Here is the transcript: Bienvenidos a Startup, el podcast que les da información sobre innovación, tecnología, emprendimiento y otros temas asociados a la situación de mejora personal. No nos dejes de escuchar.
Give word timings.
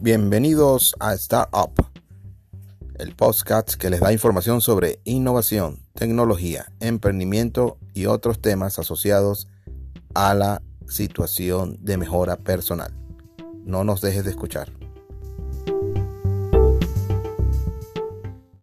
Bienvenidos 0.00 0.94
a 1.00 1.12
Startup, 1.14 1.72
el 3.00 3.16
podcast 3.16 3.74
que 3.74 3.90
les 3.90 3.98
da 3.98 4.12
información 4.12 4.60
sobre 4.60 5.00
innovación, 5.02 5.80
tecnología, 5.92 6.66
emprendimiento 6.78 7.78
y 7.94 8.06
otros 8.06 8.40
temas 8.40 8.78
asociados 8.78 9.48
a 10.14 10.34
la 10.34 10.62
situación 10.86 11.78
de 11.80 11.96
mejora 11.96 12.36
personal. 12.36 12.94
No 13.64 13.82
nos 13.82 14.00
dejes 14.00 14.24
de 14.24 14.30
escuchar. 14.30 14.70